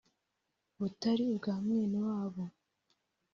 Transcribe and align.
butari 0.79 1.23
ubwa 1.31 1.53
mwene 1.63 1.97
wabo 2.07 2.43